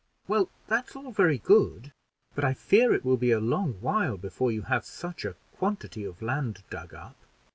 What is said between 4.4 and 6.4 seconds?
you have such a quantity of